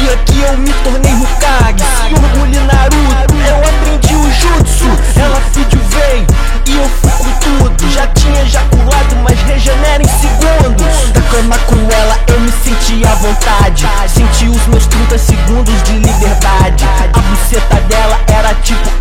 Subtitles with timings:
[0.00, 4.86] dia que eu me tornei Hokage orgulho Naruto, eu aprendi o Jutsu.
[5.18, 6.26] Ela vídeo vem
[6.66, 7.90] e eu fico tudo.
[7.90, 11.12] Já tinha ejaculado, mas regenera em segundos.
[11.12, 13.86] Da cama com ela eu me senti à vontade.
[14.08, 16.84] Senti os meus 30 segundos de liberdade.
[17.12, 18.95] A buceta dela era tipo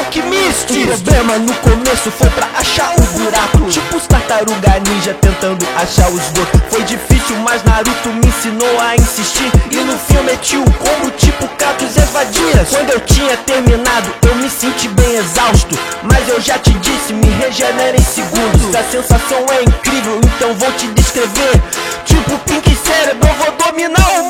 [0.00, 3.70] metal do alquimista O problema no começo foi pra achar o buraco.
[3.70, 8.96] Tipo os tartaruga ninja tentando achar o esgoto Foi difícil, mas Naruto me ensinou a
[8.96, 9.50] insistir.
[9.70, 14.12] E no fim meti o combo tipo Kratos e as vadias Quando eu tinha terminado,
[14.26, 15.78] eu me senti bem exausto.
[16.02, 18.74] Mas eu já te disse, me regenera em segundos.
[18.74, 21.62] A sensação é incrível, então vou te descrever.
[22.04, 24.29] Tipo Pink Cérebro, eu vou dominar o mundo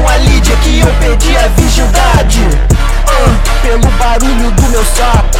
[0.00, 2.40] com a Lídia que eu perdi a virgindade.
[3.06, 5.38] Ah, Pelo barulho do meu saco.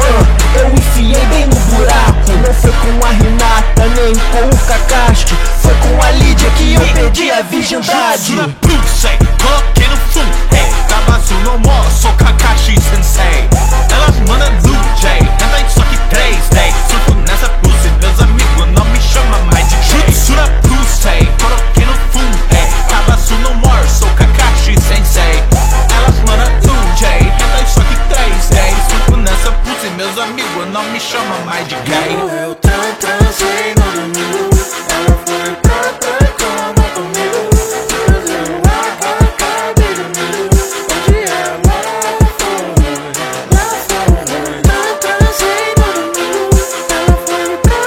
[0.00, 2.32] Ah, Eu enfiei bem no buraco.
[2.44, 5.36] Não foi com a Renata, nem com o Kakashi.
[5.62, 8.34] Foi com a Lídia que eu perdi a virgindade.
[8.60, 9.08] Bruce,
[9.40, 11.90] coloquei no full, hey Cabaço no more,
[31.14, 32.16] chamam mais de gay.
[32.44, 34.50] Eu tran transei no domingo
[34.90, 35.82] Ela foi pra
[36.38, 37.50] cama comigo
[39.00, 40.58] a cabe domingo
[40.90, 41.60] Onde ela
[42.38, 42.62] foi
[44.98, 46.56] transei no domingo
[46.90, 47.82] Ela foi pra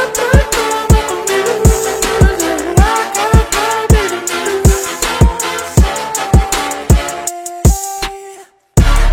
[0.56, 1.56] cama comigo
[2.20, 2.82] Fazendo a
[3.14, 4.02] cabe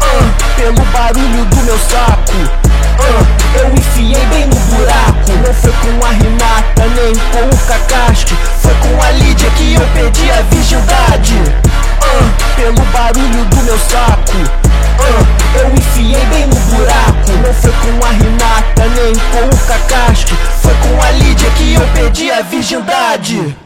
[0.01, 0.27] Ah,
[0.57, 2.64] Pelo barulho do meu saco
[2.99, 5.33] uh, eu enfiei bem no buraco.
[5.45, 8.35] Não foi com a Renata, nem com o Cacasco.
[8.61, 11.35] Foi com a Lídia que eu perdi a virgindade.
[11.35, 14.37] Uh, Pelo barulho do meu saco.
[14.37, 17.33] Uh, Eu enfiei bem no buraco.
[17.45, 20.35] Não foi com a Renata, nem com o Cacasco.
[20.63, 23.64] Foi com a Lídia que eu perdi a virgindade.